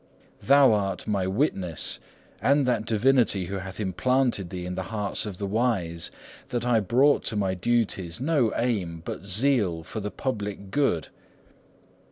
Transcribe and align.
Thou 0.41 0.73
art 0.73 1.05
my 1.05 1.27
witness 1.27 1.99
and 2.41 2.65
that 2.65 2.85
divinity 2.85 3.45
who 3.45 3.57
hath 3.59 3.79
implanted 3.79 4.49
thee 4.49 4.65
in 4.65 4.73
the 4.73 4.85
hearts 4.89 5.27
of 5.27 5.37
the 5.37 5.45
wise, 5.45 6.09
that 6.49 6.65
I 6.65 6.79
brought 6.79 7.23
to 7.25 7.35
my 7.35 7.53
duties 7.53 8.19
no 8.19 8.51
aim 8.55 9.03
but 9.05 9.25
zeal 9.27 9.83
for 9.83 9.99
the 9.99 10.09
public 10.09 10.71
good. 10.71 11.09